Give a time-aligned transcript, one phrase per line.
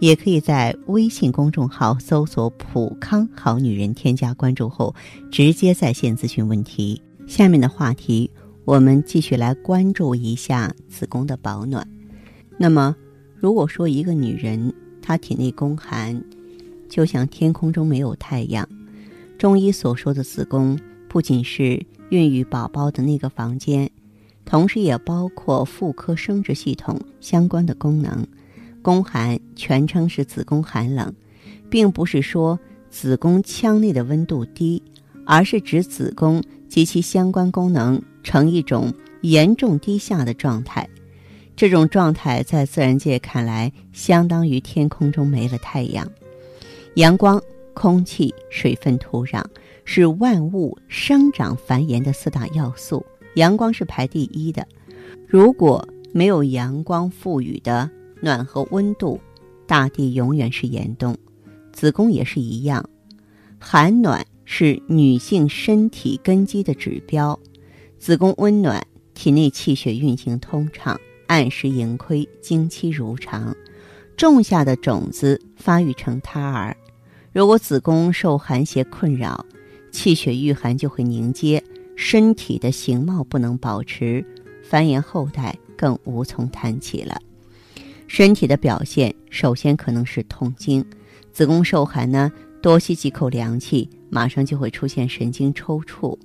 [0.00, 4.94] 也可以在微信公众号搜索“普康好女人”，添加关注后
[5.30, 7.00] 直接在线咨询问题。
[7.26, 8.30] 下面的话题，
[8.64, 11.86] 我们继续来关注一下子宫的保暖。
[12.56, 12.94] 那么，
[13.36, 14.72] 如果说一个女人
[15.02, 16.22] 她体内宫寒，
[16.88, 18.68] 就像天空中没有太阳。
[19.36, 23.90] 中医所说的子宫，不仅是孕育宝宝的那个房间，
[24.44, 28.26] 同时也包括妇科生殖系统相关的功能。
[28.82, 31.12] 宫寒全称是子宫寒冷，
[31.68, 32.58] 并不是说
[32.90, 34.82] 子宫腔内的温度低，
[35.26, 40.88] 而是指子宫及其相关功能呈一种严重低下的状态。
[41.56, 46.08] 这种状态在自然界看来，相当于天空中没了太阳。
[46.94, 47.42] 阳光、
[47.74, 49.44] 空气、水分、土壤
[49.84, 53.04] 是万物生长繁衍的四大要素。
[53.34, 54.66] 阳光是排第一的。
[55.26, 59.20] 如果没有阳光赋予的暖和温度，
[59.66, 61.16] 大地永远是严冬。
[61.72, 62.88] 子宫也是一样，
[63.58, 67.38] 寒暖是女性身体根基的指标。
[67.98, 73.54] 子宫温暖，体内气血运行通畅，按时盈亏，经期如常，
[74.16, 76.76] 种下的种子发育成胎儿。
[77.32, 79.44] 如果子宫受寒邪困扰，
[79.92, 81.62] 气血遇寒就会凝结，
[81.94, 84.24] 身体的形貌不能保持，
[84.64, 87.20] 繁衍后代更无从谈起了。
[88.08, 90.84] 身体的表现首先可能是痛经，
[91.30, 96.18] 子宫受寒呢，多吸几口凉气，马上就会出现神经抽搐，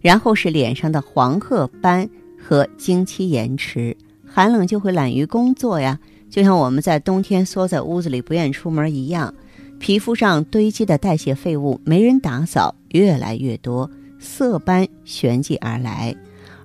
[0.00, 5.98] 然后是脸上的黄褐斑和经期延迟，寒冷就会懒于工作呀，
[6.28, 9.34] 就像我们在冬天缩在屋子里不愿出门一样。
[9.78, 16.14] 皮肤上堆积的代谢废物没人打扫，越来越多，色斑旋即而来；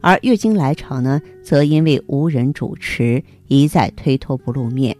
[0.05, 4.95] 而月经来潮呢，则因为无人主持，一再推脱不露面。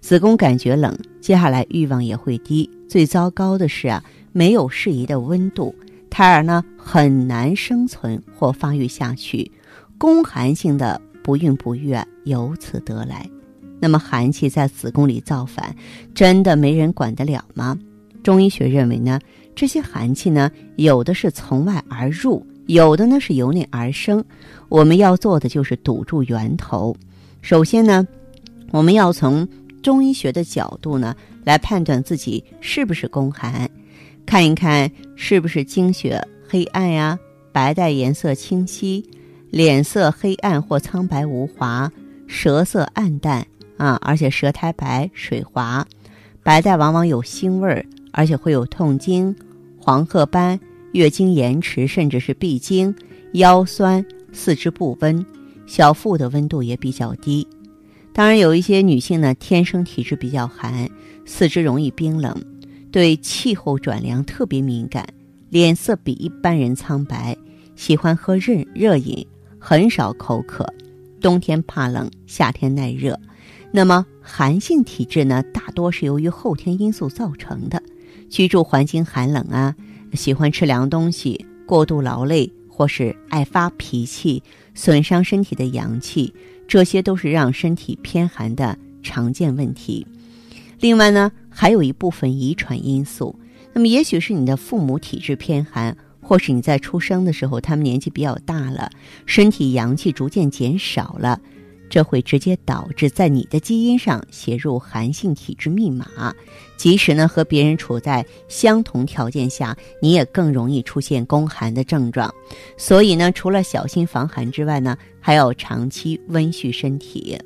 [0.00, 2.70] 子宫感觉冷，接下来欲望也会低。
[2.88, 5.74] 最糟糕的是啊，没有适宜的温度，
[6.08, 9.50] 胎儿呢很难生存或发育下去，
[9.98, 13.28] 宫寒性的不孕不育啊由此得来。
[13.80, 15.74] 那么寒气在子宫里造反，
[16.14, 17.76] 真的没人管得了吗？
[18.22, 19.18] 中医学认为呢，
[19.56, 24.24] 这些寒气呢，有的是从外而入，有的呢是由内而生。
[24.68, 26.96] 我们要做的就是堵住源头。
[27.40, 28.06] 首先呢，
[28.70, 29.46] 我们要从
[29.82, 33.68] 中医学的角度呢来判断自己是不是宫寒，
[34.24, 37.18] 看一看是不是经血黑暗呀，
[37.52, 39.08] 白带颜色清晰，
[39.50, 41.90] 脸色黑暗或苍白无华，
[42.26, 43.46] 舌色暗淡。
[43.76, 45.86] 啊，而且舌苔白水滑，
[46.42, 49.36] 白带往往有腥味儿，而且会有痛经、
[49.78, 50.58] 黄褐斑、
[50.96, 52.94] 月经延迟，甚至是闭经、
[53.34, 54.02] 腰酸、
[54.32, 55.24] 四肢不温，
[55.66, 57.46] 小腹的温度也比较低。
[58.14, 60.88] 当然，有一些女性呢，天生体质比较寒，
[61.26, 62.34] 四肢容易冰冷，
[62.90, 65.06] 对气候转凉特别敏感，
[65.50, 67.36] 脸色比一般人苍白，
[67.76, 69.26] 喜欢喝热热饮，
[69.58, 70.66] 很少口渴，
[71.20, 73.20] 冬天怕冷，夏天耐热。
[73.70, 77.82] 那么寒性体质呢，大多是由于后天因素造成的，
[78.30, 79.76] 居住环境寒冷啊，
[80.16, 84.42] 喜欢吃凉东西，过度劳累，或是爱发脾气，
[84.74, 86.32] 损伤身体的阳气，
[86.66, 90.06] 这些都是让身体偏寒的常见问题。
[90.80, 93.38] 另外呢，还有一部分遗传因素，
[93.72, 98.90] 那么也许是你的父母体质偏寒，或是你在出生的时候他们年纪比较大了，
[99.26, 101.40] 身体阳气逐渐减少了。
[101.88, 106.34] 这会直接导致在你的基因上写入寒性体质密码，
[106.76, 112.32] 即使呢和别人处在相同条件下，你也更容易出现宫寒的症状。
[112.76, 117.38] 所以呢，除了小心防寒之外呢，还要长期温煦身体。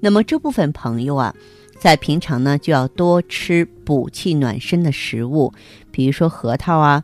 [0.00, 1.34] 那么这部分朋友啊，
[1.80, 5.52] 在平常呢就要多吃补气暖身的食物，
[5.90, 7.02] 比如说核桃啊、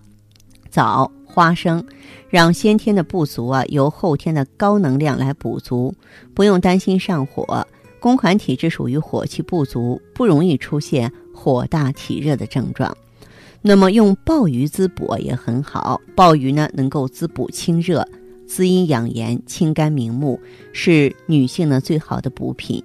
[0.71, 1.11] 枣。
[1.35, 1.83] 花生，
[2.33, 5.95] 让先天的不足啊由后天的高能量来补足，
[6.33, 7.67] 不用担心上火。
[8.01, 12.97] 宫寒体质属于火气不足，不容易出现火大体热的症状。
[13.61, 18.03] 那么用鲍鱼滋补也很好，鲍鱼呢能够滋补清热、
[18.47, 20.41] 滋阴养颜、清肝明目，
[20.73, 22.83] 是女性的最好的补品。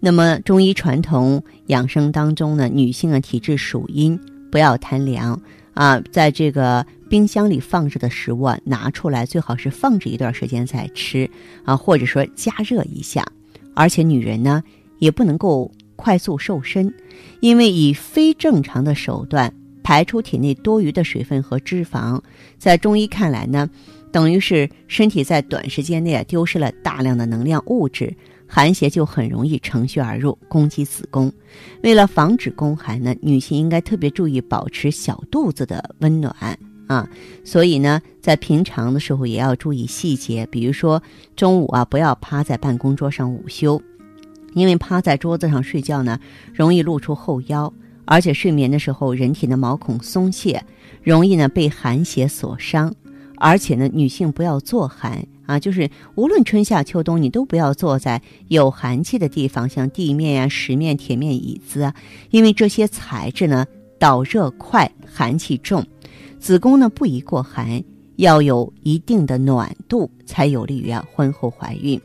[0.00, 4.18] 那么中医传统养生当中呢，女性的体质属阴，
[4.50, 5.38] 不要贪凉
[5.74, 6.86] 啊，在这个。
[7.08, 11.28] 冰箱里放着的食物啊，拿出来最好是放置一段时间再吃
[11.64, 13.24] 啊，或者说加热一下。
[13.74, 14.62] 而且女人呢，
[14.98, 16.92] 也不能够快速瘦身，
[17.40, 19.52] 因为以非正常的手段
[19.82, 22.20] 排出体内多余的水分和脂肪，
[22.58, 23.70] 在中医看来呢，
[24.12, 28.12] 等于是身体在短时间内啊丢失了大量的能量物质，
[28.46, 31.32] 寒邪就很容易乘虚而入，攻击子宫。
[31.82, 36.58] 为了防止宫寒呢，女性应该特别注意保持小肚子的温暖。
[36.88, 37.08] 啊，
[37.44, 41.00] 所以呢，在平常的时候也要注意细节，比如说
[41.36, 43.80] 中午啊，不要趴在办公桌上午休，
[44.54, 46.18] 因为趴在桌子上睡觉呢，
[46.52, 47.72] 容易露出后腰，
[48.06, 50.64] 而且睡眠的时候人体的毛孔松懈，
[51.02, 52.94] 容易呢被寒邪所伤，
[53.36, 61.94] 而且呢，女性不要坐寒啊，就是无论春夏秋冬，你都不要坐在有寒气的地方，像地面呀、石面、铁面椅子啊，
[62.30, 63.66] 因为这些材质呢
[63.98, 65.86] 导热快，寒气重。
[66.38, 67.82] 子宫呢不宜过寒，
[68.16, 72.00] 要有一定的暖度，才有利于啊婚后怀孕。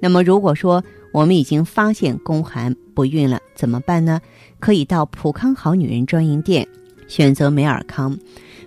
[0.00, 0.82] 那么如果说
[1.12, 4.20] 我们已经发现宫寒不孕了，怎么办呢？
[4.60, 6.66] 可以到普康好女人专营店，
[7.08, 8.16] 选择美尔康。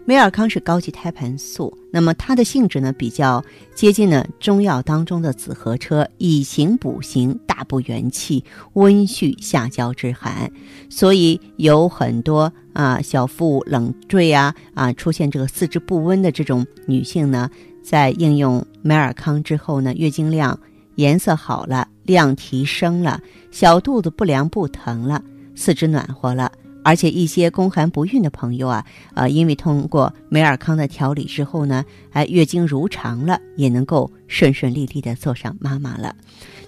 [0.04, 3.42] 美尔康是高级胎盘素，那么它的性质呢比较
[3.76, 8.44] 接近呢中药当中的紫河车，以形补形，大补元气，
[8.74, 10.52] 温煦下焦之寒。
[10.90, 17.48] 所以有很多啊小腹冷坠啊啊出现这个四肢不温的这种女性呢，
[17.84, 20.60] 在应用美尔康之后呢，月经量
[20.96, 23.22] 颜色好了，量提升了，
[23.52, 25.24] 小肚子不凉不疼了，
[25.56, 26.52] 四肢暖和了。
[26.84, 36.16] 而且一些宫寒不孕的朋友啊，呃，因为通过美尔康的调理之后呢，哎，月经如常了，也能够顺顺利利的做上妈妈了。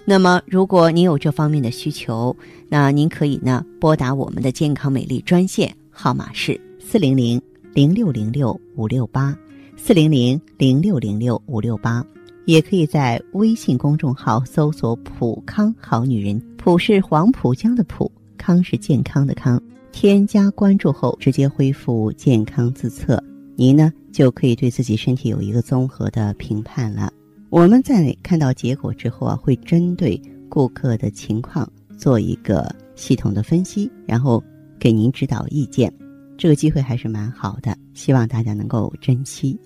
[0.04, 2.36] 那么，如果您有这方面的需求，
[2.68, 7.40] 那您可以呢拨打我们的健康美丽专线号码是四零零
[7.72, 9.36] 零六零六五六八
[9.76, 12.04] 四零零零六零六五六八，
[12.44, 19.60] 也可以在微信公众号搜索“普康好女人”，普是黄浦江的浦，康是健康的康。
[19.94, 23.22] 添加关注后，直接恢复健康自测，
[23.54, 27.12] 您呢就可以对自己身体有一个综合的评判了。
[27.48, 34.42] 我们在看到结果之后啊，会针对顾客的情况做一个系统的分析，然后
[34.80, 35.90] 给您指导意见。
[36.36, 39.56] 这个机会还是蛮好的，希望大家能够珍惜。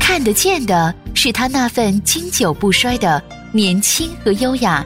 [0.00, 3.22] 看得见的是他那份经久不衰的。
[3.50, 4.84] 年轻和优雅，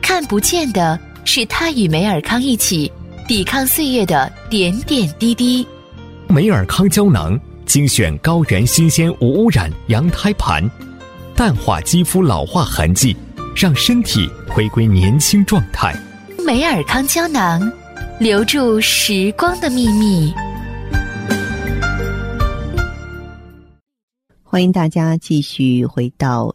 [0.00, 2.90] 看不见的是他与梅尔康一起
[3.26, 5.66] 抵抗岁月的点点滴滴。
[6.26, 10.68] 梅尔康胶囊精选高原新鲜无污染羊胎盘，
[11.34, 13.14] 淡化肌肤老化痕迹，
[13.54, 15.94] 让身体回归年轻状态。
[16.46, 17.60] 梅尔康胶囊，
[18.18, 20.32] 留住时光的秘密。
[24.42, 26.54] 欢迎大家继续回到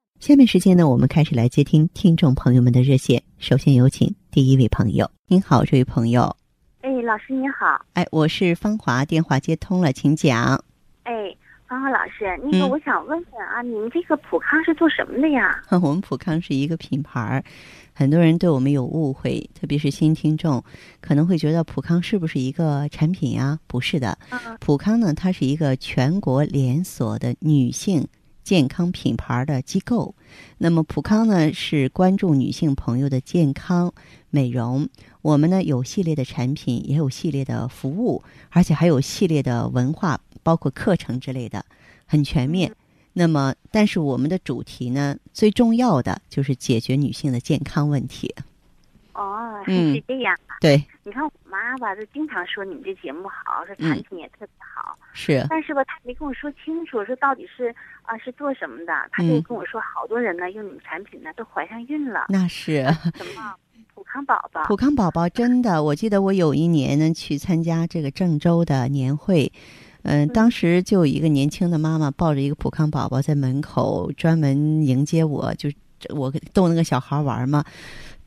[0.21, 3.23] 下面时间呢，我们开始来接听听众朋友们的热线。
[3.39, 5.09] 首先有请第一位朋友。
[5.25, 6.37] 您好，这位朋友。
[6.81, 7.65] 哎，老师您好。
[7.93, 10.63] 哎，我是芳华，电话接通了，请讲。
[11.05, 11.35] 哎，
[11.67, 15.59] 芳华老师，那个我想问问啊，你们这个普康是做什么的呀？
[15.81, 17.43] 我们普康是一个品牌，
[17.91, 20.63] 很多人对我们有误会，特别是新听众
[20.99, 23.57] 可能会觉得普康是不是一个产品呀？
[23.65, 24.15] 不是的，
[24.59, 28.07] 普康呢，它是一个全国连锁的女性。
[28.43, 30.15] 健康品牌的机构，
[30.57, 33.93] 那么普康呢是关注女性朋友的健康
[34.29, 34.89] 美容。
[35.21, 41.65] 我们呢有系列的产品，也有系列的服务，而且还有系列的文化，包括课程之类的，
[42.05, 42.75] 很全面。
[43.13, 48.33] 那么，但是我们的主题呢，最重要的就是解决女性的健康问题。
[49.13, 50.55] 哦，是这样啊。
[50.61, 54.97] 对，你看我妈吧，就经常说你们这节目好，说产品也特别好。
[55.13, 55.45] 是。
[55.49, 58.93] 但是吧，她没跟我说清楚，说到底是啊是做什么的。
[59.11, 62.25] 她就跟我说，好多人呢用你们产品呢都怀上孕了。
[62.29, 62.83] 那是。
[63.15, 63.55] 什么？
[63.93, 64.63] 普康宝宝。
[64.65, 69.51] 普康宝宝真的，我记得我有一年呢去参加这个郑州的年会，
[70.03, 75.69] 嗯，当时就有一个年轻的妈妈抱着一个普康宝宝在门口专门迎接我，就
[76.15, 77.63] 我逗那个小孩玩嘛。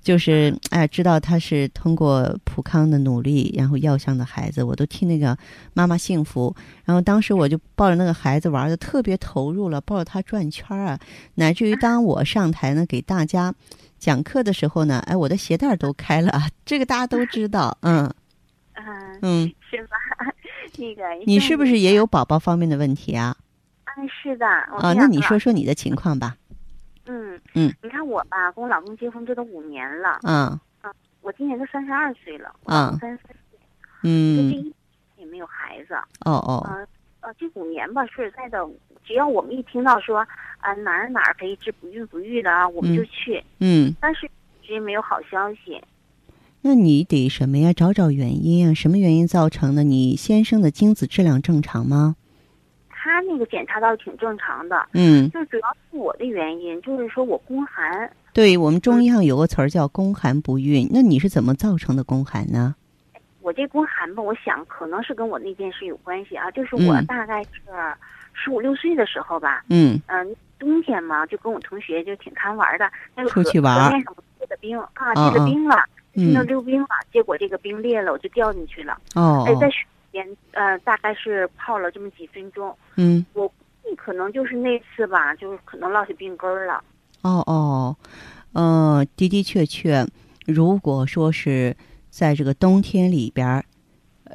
[0.05, 5.37] 就是哎，知道他是通过普康的努力，然后要上的孩子，我都替那个
[5.73, 6.55] 妈妈幸福。
[6.85, 11.01] 然后当时我就抱着那个孩子玩的特别投入了，抱着他转圈啊，
[11.37, 13.53] 乃至于当我上台呢给大家
[13.99, 16.31] 讲课的时候呢，哎，我的鞋带都开了，
[16.67, 18.05] 这个大家都知道，嗯
[18.75, 19.97] 嗯嗯，是吧？
[20.77, 23.35] 那个你是不是也有宝宝方面的问题啊？
[23.97, 24.47] 嗯，是的。
[24.47, 26.37] 啊，那你说说你的情况吧。
[27.07, 30.19] 嗯嗯，你看我吧，跟我老公结婚这都五年了。
[30.23, 33.59] 嗯嗯，我今年都三十二岁了，嗯三十三岁，
[34.03, 34.75] 嗯，就这一
[35.19, 35.95] 也没有孩子。
[36.25, 36.87] 哦哦，呃
[37.21, 38.59] 呃，这五年吧，说实在的，
[39.05, 40.19] 只要我们一听到说
[40.59, 43.43] 啊哪儿哪儿可以治不孕不育的啊，我们就去。
[43.61, 44.27] 嗯，但是
[44.63, 45.83] 一直没有好消息。
[46.63, 47.75] 那你得什么呀？
[47.75, 49.85] 找找原因啊，什么原因造成的？
[49.85, 52.17] 你先生的精子质量正常吗？
[53.05, 58.11] 他那个检查倒是挺正常的，嗯，就主要是我的原因，就是说我宫寒。
[58.33, 62.75] 对我们中医上有个词儿叫宫寒不孕，那你是怎么造成的宫寒呢？
[63.43, 67.51] 我这宫寒吧，我想可能是跟我那件事有关系啊，就是我嗯大概是
[68.33, 75.77] 十五六岁的时候吧，嗯嗯、冬天嘛，就跟我同学就挺贪玩的，那个河出去玩河面上结的冰啊，嗯结了冰了，
[76.15, 78.99] 去那嗯溜冰了，结果这个冰裂了，我就掉进去了。
[79.15, 79.85] 哦哎，在水
[80.15, 83.55] 边呃，大概是泡了这么几分钟，嗯我估
[83.91, 86.83] 计可能就是那次吧，就是可能落下病根儿了。
[87.23, 87.97] 哦哦，
[88.53, 90.07] 呃，的的确确，
[90.47, 91.77] 如果说是
[92.11, 93.65] 在这个冬天里边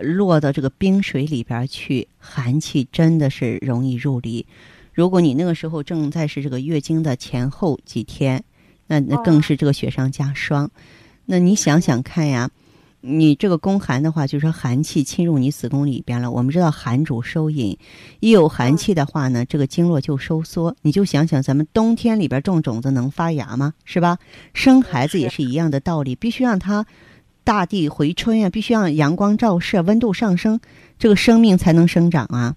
[0.02, 4.46] 落到这个冰水里边儿去，寒气真的是容易入里。
[4.94, 8.44] 如果你那个时候正在是这个月经的前后几天，
[8.88, 10.70] 那那更哦是这个雪上加霜。
[11.26, 12.50] 那你想想看呀，
[13.02, 16.30] 你这个宫寒的话，就是说寒气侵入你子宫里边了。
[16.32, 17.78] 我们知道寒主收引，
[18.20, 20.76] 一有寒气的话呢，这个经络就收缩。
[20.82, 23.74] 你就想想，咱们冬天里边种种子能发芽吗？
[23.86, 24.18] 是吧？
[24.54, 26.86] 生孩子也是一样的道理，必须让它
[27.44, 30.60] 大地回春呀，必须让阳光照射，温度上升，
[30.98, 32.56] 这个生命才能生长啊。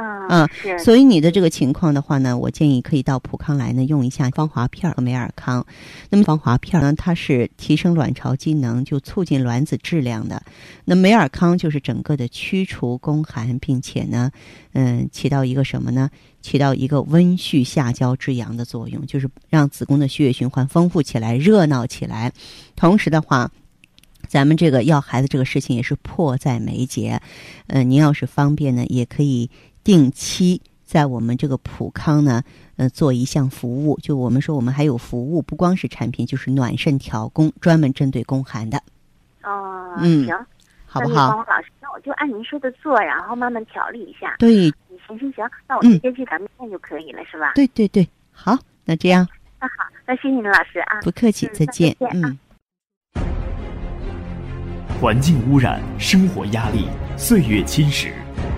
[0.00, 5.64] 嗯嗯是所以你的这个情况的话呢，我建议可以到普康来呢用一下芳华片和美尔康。
[6.08, 10.42] 那么芳华片呢，它是提升卵巢机能，就促进卵子质量的。
[10.84, 14.30] 那美尔康就是整个的驱除宫寒，并且呢，
[14.72, 16.10] 嗯，起到一个什么呢？
[16.42, 22.32] 起到一个温煦下焦之阳的作用，就是让子宫的血液循环丰富起来、热闹起来。
[22.76, 23.50] 同时的话，
[24.26, 27.20] 咱们这个要孩子这个事情也是迫在眉睫。
[27.66, 29.50] 呃，您要是方便呢，也可以
[29.90, 32.44] 定期在我们这个普康呢，
[32.76, 33.98] 呃，做一项服务。
[34.00, 38.80] 就我们说，我们还有服务，不光是产品，就是暖肾调宫，专门针对宫寒的，
[39.42, 40.46] 哦，嗯行，
[40.86, 41.44] 好不好？
[41.48, 44.36] 老师，那我就按您说的做，然后慢慢调理一下。
[44.38, 44.70] 对
[45.08, 47.50] 行行行，那我嗯直接去咱们店就可以了，是吧？
[47.56, 49.26] 对对对，好，那这样
[49.60, 51.00] 那好，那谢谢您老师啊。
[51.02, 51.96] 不客气，嗯再见。
[51.98, 52.38] 那再见啊嗯。
[55.00, 58.12] 环境污染、生活压力、岁月侵蚀，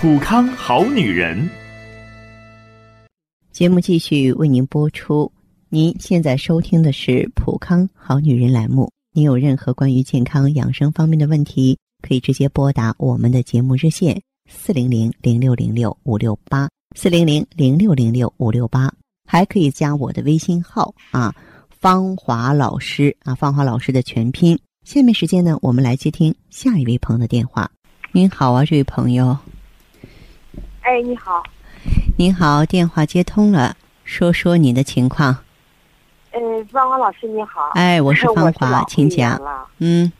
[0.00, 1.46] 普康好女人。
[3.52, 5.30] 节目继续为您播出。
[5.68, 8.90] 您现在收听的是《普康好女人》栏目。
[9.12, 14.18] 您有任何关于健康养生方面的问题，可以直接拨打我们的节目热线
[14.50, 16.66] 四零零零六零六五六八
[16.96, 18.90] 四零零零六零六五六八，
[19.28, 21.34] 还可以加我的微信号啊，
[21.68, 24.58] 芳华老师啊，芳华老师的全拼。
[24.82, 27.70] 下面时间呢，我们来接听下一位朋友的电话。
[28.12, 29.36] 您好啊，这位朋友，
[30.82, 31.42] 哎，你好，
[32.16, 35.36] 您好，电话接通了，说说你的情况。
[36.32, 37.70] 呃，芳华老师你好。
[37.74, 39.40] 哎，我是芳华， 老请讲。
[39.78, 40.10] 嗯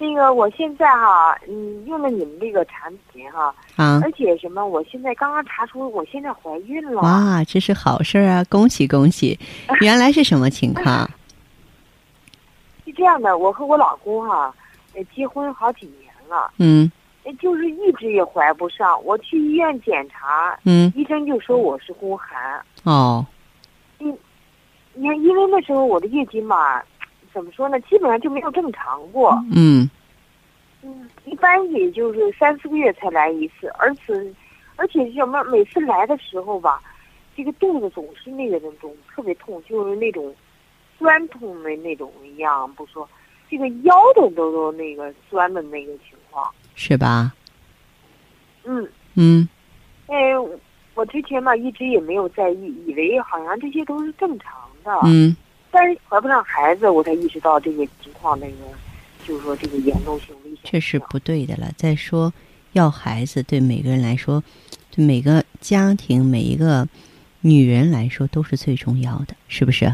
[0.00, 7.00] 那个，我现在哈，嗯，用了你们这个产品哈，啊，而且什么，我现在刚刚查出我现在怀孕了。
[7.00, 8.44] 哇，这是好事儿啊！
[8.48, 9.36] 恭喜恭喜！
[9.80, 11.10] 原来是什么情况？
[12.86, 14.54] 是这样的，我和我老公哈，
[14.94, 16.97] 呃，结婚好几年了，嗯呃
[17.34, 19.02] 就是一直也怀不上。
[19.04, 22.60] 我去医院检查，嗯，医生就说我是宫寒。
[22.84, 23.24] 哦，
[23.98, 26.82] 你看，因为那时候我的月经嘛，
[27.32, 29.30] 怎么说呢，基本上就没有正常过。
[29.54, 29.88] 嗯
[30.82, 34.34] 嗯，一般也就是三四个月才来一次，而且
[34.76, 36.80] 而且什么，每次来的时候吧，
[37.36, 40.34] 这个肚子总是那个那种特别痛，就是那种
[40.98, 43.08] 酸痛的那种一样，不说，
[43.50, 46.48] 这个腰都都都那个酸的那个情况。
[46.78, 47.34] 是吧？
[48.64, 49.48] 嗯，嗯
[50.06, 50.16] 哎，
[50.94, 54.52] 我之前吧一直也没有在意，以为好像这些都是正常
[54.84, 54.92] 的。
[55.04, 55.36] 嗯，
[55.72, 58.56] 但是怀不上孩子，我才意识到这个情况，那个
[59.26, 60.60] 就是说这个严重性、危险。
[60.62, 61.68] 这是不对的了。
[61.76, 62.32] 再说，
[62.72, 64.42] 要孩子对每个人来说，
[64.92, 66.86] 对每个家庭、每一个
[67.40, 69.84] 女人来说都是最重要的，是不是？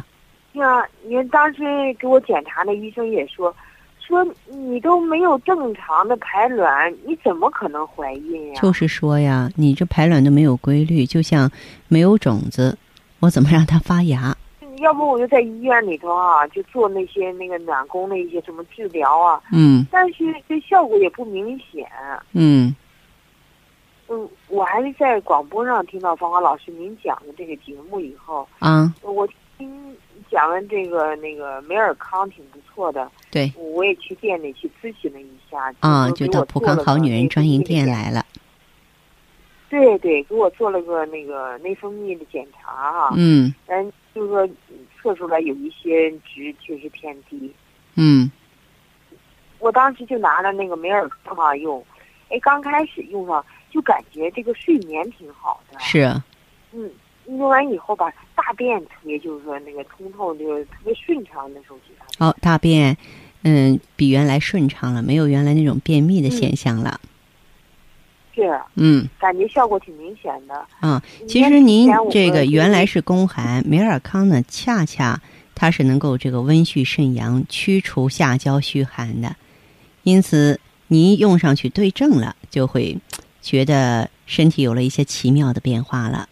[0.53, 1.63] 呀，你看当时
[1.99, 3.55] 给我检查那医生也说，
[4.07, 8.61] 说你都没有正常的排卵，你怎么可能怀孕呀？
[8.61, 11.51] 就是说呀，你这排卵都没有规律，就像
[11.89, 12.77] 没有种子，
[13.21, 14.37] 我怎么让它发芽？
[14.79, 21.89] 要不我就在医院里头啊，就做那些那个暖宫的一些什么治疗啊，嗯但是这效果也不明显。
[22.33, 22.75] 嗯
[24.09, 29.94] 嗯，我还是在广播上听到芳华老师您讲的这个节目以后，啊，我听
[30.31, 35.73] 讲完这个那个美尔康挺不错的，对我也去店里去咨询了一下。
[35.81, 37.87] 啊，就就到普康好女人专营店。
[37.87, 38.25] 来了。
[39.69, 44.49] 对对，给我做了个那个内分泌的检查啊，嗯但就是说
[45.03, 47.53] 测出来有一些值确实偏低。
[47.97, 48.31] 嗯
[49.59, 51.85] 我当时就拿了那个美尔康啊用，
[52.29, 55.79] 哎，刚开始用上就感觉这个睡眠挺好的。
[55.81, 56.05] 是
[56.73, 56.89] 嗯，
[57.27, 62.27] 用完以后吧，大便特别就是说那个通透，就是特别顺畅那时候觉得。
[62.27, 62.97] 哦，大便
[63.43, 67.01] 嗯比原来顺畅了，没有原来那种便秘的现象了。
[68.35, 70.55] 是，嗯感觉效果挺明显的。
[70.81, 75.21] 啊，你其实您这个原来是宫寒，美尔康呢，恰恰
[75.55, 79.37] 它是能够这个温煦肾阳、驱除下焦虚寒的，
[80.03, 82.99] 因此您用上去对症了，就会
[83.41, 86.29] 觉得身体有了一些奇妙的变化了。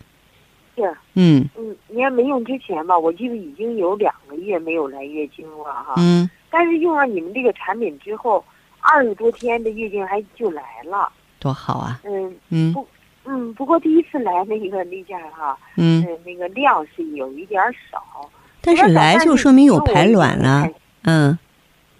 [0.74, 5.94] 是，嗯嗯，你看没用之前吧，我记得已经有两个月没有来月经了哈。
[5.98, 8.44] 嗯，但是用上你们这个产品之后，
[8.80, 11.10] 二十多天的月经还就来了。
[11.38, 12.00] 多好啊！
[12.04, 12.86] 嗯嗯不
[13.24, 18.30] 嗯，不过第一次来那个例假哈，嗯，嗯，那个量是有一点儿少。
[18.60, 20.68] 但是来就说明有排卵了。
[21.02, 21.36] 嗯，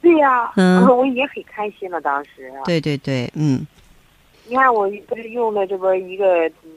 [0.01, 2.53] 对呀、嗯 我已经很开心了，当时。
[2.65, 3.67] 对对对，嗯
[4.49, 6.71] 你看我不是用了这不一个嗯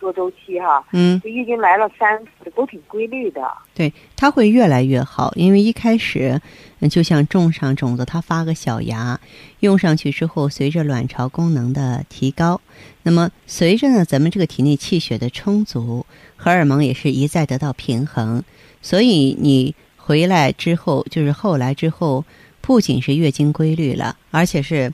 [0.00, 3.40] 多周期哈，嗯，这月经来了三次，都挺规律的。
[3.74, 6.40] 对，它会越来越好，因为一开始，
[6.80, 9.18] 嗯，就像种上种子，它发个小芽，
[9.60, 12.60] 用上去之后，随着卵巢功能的提高，
[13.02, 16.06] 那么随着呢，咱们这个体内气血的充足，
[16.36, 18.42] 荷尔蒙也是一再得到平衡，
[18.80, 22.24] 所以你回来之后，就是后来之后，
[22.60, 24.92] 不仅是月经规律了，而且是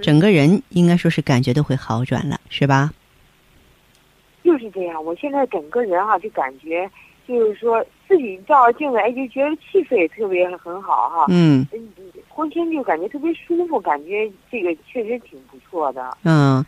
[0.00, 2.92] 整个人应该说是感觉都会好转了，是吧？
[4.52, 6.86] 就是这样，我现在整个人哈、就感觉，
[7.26, 11.88] 就是说自己照着镜子，哎，就觉得气色也特别很好哈、嗯嗯，
[12.28, 16.18] 浑身就感觉特别舒服，感觉这个确实挺不错的。
[16.24, 16.62] 嗯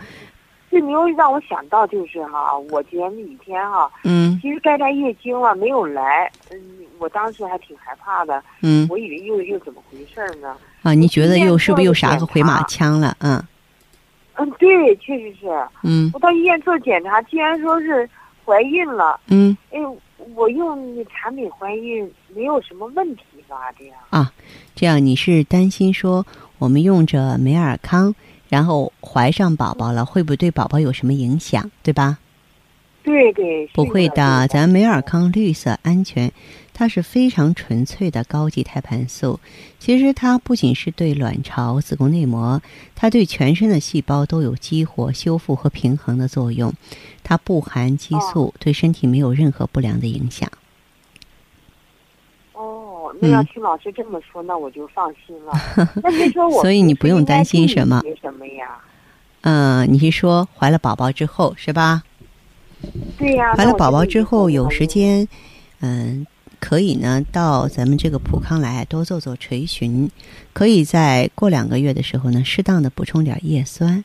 [0.70, 6.59] 这你又让我想到就是哈、我前几天哈、嗯其实该来月经了，没有来，嗯，
[6.99, 10.57] 我当时还挺害怕的，嗯我以为又又怎么回事呢？
[10.83, 13.14] 啊，你觉得又是不是又啥个回马枪了？
[13.20, 13.40] 嗯
[14.37, 15.47] 嗯，对，确实是。
[15.83, 18.09] 嗯我到医院做检查，既然说是
[18.44, 19.57] 怀孕了，嗯。
[19.70, 19.79] 哎，
[20.35, 23.73] 我用你产品怀孕没有什么问题吧？
[23.79, 23.97] 这样。
[24.11, 24.33] 啊
[24.75, 26.27] 这样你是担心说
[26.59, 28.14] 我们用着美尔康，
[28.49, 32.18] 然后怀上宝宝了，会不会对宝宝有什么影响，对吧？
[33.05, 36.33] 对对，不会的的，，咱美尔康绿色安全，
[36.73, 39.38] 它是非常纯粹的高级胎盘素。
[39.79, 42.62] 其实它不仅是对卵巢、子宫内膜，
[42.97, 46.73] 它对全身的细胞都有激活、修复和平衡的作用。
[47.23, 50.51] 它不含激素，对身体没有任何不良的影响。
[52.55, 55.53] 哦，那要嗯听老师这么说，那我就放心了。
[56.03, 58.03] 那您说我所以你不用担心什么？
[59.43, 62.03] 嗯，你是说怀了宝宝之后是吧？
[63.16, 65.27] 对呀、怀了宝宝之后有时间，
[65.81, 66.27] 嗯，
[66.61, 70.11] 可以呢到咱们这个普康来多做做垂询，
[70.53, 74.05] 可以在过两个月的时候呢，适当的补充点叶酸。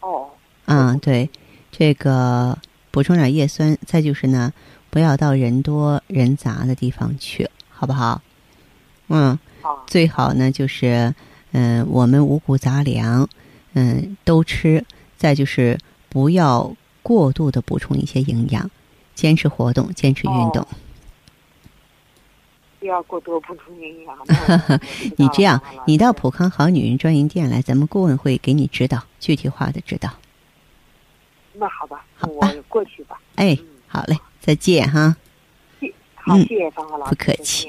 [0.00, 0.28] 哦，
[0.64, 1.28] 啊，对，
[1.70, 2.56] 这个
[2.90, 4.52] 补充点叶酸，再就是呢，
[4.88, 8.22] 不要到人多人杂的地方去，好不好？
[9.08, 11.14] 嗯，好，最好呢就是，
[11.52, 13.28] 嗯、我们五谷杂粮，
[13.74, 14.84] 嗯，都吃。
[15.18, 18.70] 再就是不要过度的补充一些营养，
[19.14, 20.62] 坚持活动，坚持运动。
[20.62, 20.68] 哦
[22.80, 24.16] 不要过多补充营养。
[25.18, 30.08] 你这样你到普康好女人专营店来，咱们顾问会给你指导，具体化的指导。
[31.52, 33.20] 那好吧，好吧我过去吧。
[33.34, 35.14] 哎嗯，好嘞，再见哈。
[35.78, 37.68] 谢好，嗯谢谢方华老师，不客气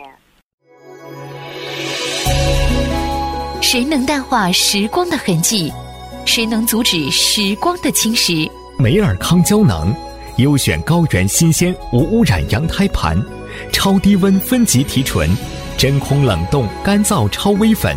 [3.62, 5.74] 谁能淡化时光的痕迹？
[6.26, 8.50] 谁能阻止时光的侵蚀？
[8.82, 9.96] 美尔康胶囊，
[10.38, 13.16] 优选高原新鲜无污染羊胎盘，
[13.72, 15.30] 超低温分级提纯，
[15.78, 17.96] 真空冷冻干燥超微粉，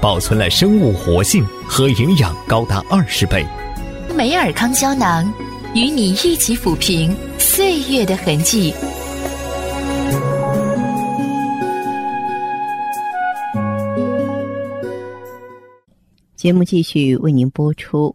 [0.00, 3.44] 保存了生物活性和营养高达二十倍。
[4.14, 5.28] 美尔康胶囊，
[5.74, 8.72] 与你一起抚平岁月的痕迹。
[16.36, 18.14] 节目继续为您播出。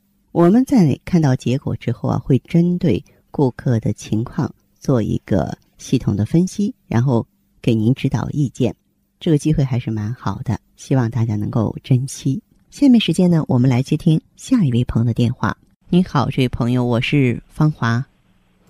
[0.31, 7.27] 我们在看到结果之后啊，会针对顾客的情况做一个系统的分析，然后
[7.61, 8.73] 给您指导意见。
[9.19, 12.41] 这个机会还是蛮好的，希望大家能够珍惜。
[12.69, 15.55] 下面时间呢，我们来接听下一位朋友的电话。
[15.89, 18.03] 你好，这位朋友，我是芳华。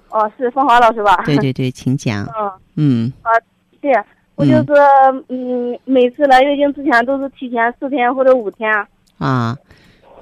[0.10, 1.16] 哦，是芳华老师吧？
[1.26, 2.26] 对对对，请讲。
[2.26, 3.30] 嗯嗯啊，
[3.80, 3.94] 对，
[4.34, 4.66] 我就是
[5.30, 8.68] 嗯，每次来月经之前都是提前四天或者五天。
[9.20, 9.56] 啊，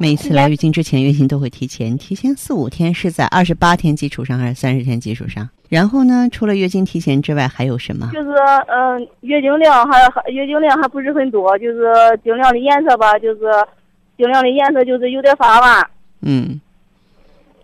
[0.02, 5.48] 每次来月经之前，月经都会提前，提前四五天是在二十八天基础上还是三十天基础上？
[5.68, 8.10] 然后呢，除了月经提前之外，还有什么？
[8.14, 8.30] 就是
[8.68, 11.84] 嗯、月经量还还月经量还不是很多，就是
[12.24, 13.42] 经量的颜色吧，就是
[14.18, 15.86] 经量的颜色就是有点发暗，
[16.22, 16.62] 嗯，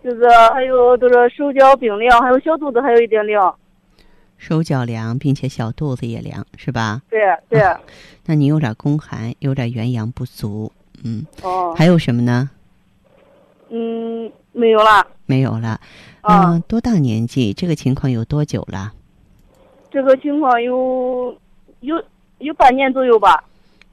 [0.04, 3.54] 就是还有就是手脚冰凉，还有小肚子还有一点凉。
[4.36, 7.00] 手脚凉，并且小肚子也凉，是吧？
[7.08, 7.18] 对
[7.48, 7.62] 对，
[8.26, 10.70] 那你有点宫寒，有点元阳不足，
[11.06, 12.50] 嗯，哦，还有什么呢？
[13.70, 15.06] 嗯，没有了。
[15.26, 15.80] 没有了。
[16.20, 17.52] 啊嗯，多大年纪？
[17.52, 18.92] 这个情况有多久了？
[19.90, 21.36] 这个情况有
[21.80, 22.02] 有
[22.38, 23.44] 有半年左右吧。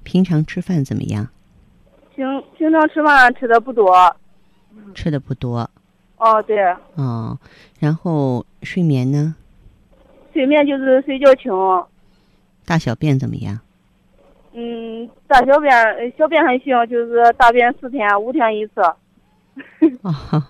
[0.03, 1.27] 平常吃饭怎么样？
[2.15, 2.25] 平
[2.57, 3.93] 平常吃饭吃的不多。
[4.95, 5.69] 吃的不多
[6.17, 6.57] 哦，对，
[6.95, 7.37] 哦。
[7.79, 9.35] 然后睡眠呢？
[10.33, 11.51] 睡眠就是睡觉轻。
[12.65, 13.59] 大小便怎么样？
[14.53, 18.73] 嗯，大小便呃小便还行，就是大便四天五天一次。
[20.01, 20.43] 哦，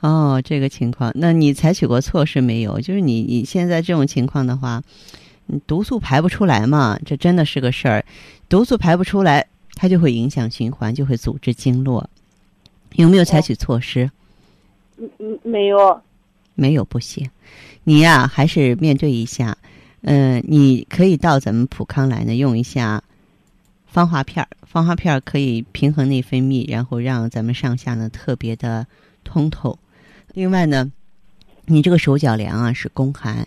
[0.00, 2.80] 哦，这个情况，那你采取过措施没有？
[2.80, 4.82] 就是你你现在这种情况的话，
[5.46, 8.04] 你毒素排不出来嘛，这真的是个事儿。
[8.48, 12.08] 毒素排不出来，它就会影响循环，就会阻滞经络。
[12.94, 14.10] 有没有采取措施？
[14.98, 16.00] 嗯嗯，没有。
[16.54, 17.30] 没有不行，
[17.84, 19.56] 你呀、还是面对一下。
[20.02, 23.02] 嗯、你可以到咱们普康来呢，用一下
[23.92, 24.48] 芳华片儿。
[24.66, 28.86] 芳华片儿可以平衡内分泌，然后让咱们上下呢特别的
[29.22, 29.78] 通透。
[30.32, 30.90] 另外呢，
[31.66, 33.46] 你这个手脚凉啊是宫寒，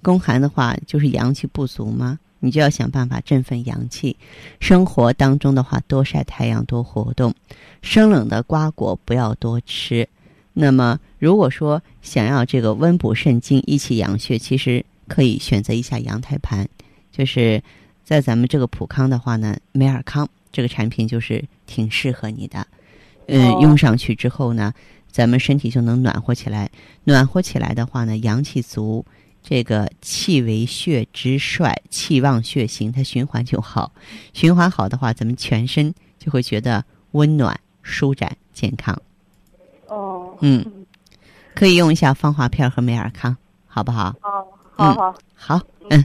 [0.00, 4.16] 宫寒的话就是阳气不足嘛，你就要想办法振奋阳气。
[4.60, 7.34] 生活当中的话，多晒太阳，多活动。
[7.82, 10.08] 生冷的瓜果不要多吃。
[10.52, 16.68] 那么，如果说想要这个温补肾精、益气养血，其实可以选择一下羊胎盘。
[17.10, 17.60] 就是
[18.10, 22.66] 在咱们这个普康的话呢，美尔康这个产品就是挺适合你的。
[23.28, 24.74] 嗯，哦用上去之后呢，
[25.12, 26.68] 咱们身体就能暖和起来。
[27.04, 29.06] 暖和起来的话呢，阳气足，
[29.44, 33.92] 这个气为血之帅，气旺血行，它循环就好。
[34.32, 39.00] 循环好的话，咱们全身就会觉得温暖、舒展、健康。
[39.86, 40.36] 哦。
[40.40, 40.66] 嗯，
[41.54, 43.36] 可以用一下芳华片和美尔康，
[43.68, 44.12] 好不好？
[44.22, 44.44] 哦，
[44.74, 45.14] 好好。
[45.36, 46.04] 好，嗯，